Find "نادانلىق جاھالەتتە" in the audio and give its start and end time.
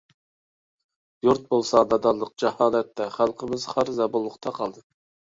1.91-3.07